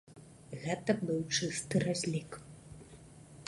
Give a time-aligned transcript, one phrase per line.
[0.63, 2.31] Гэта быў чысты разлік.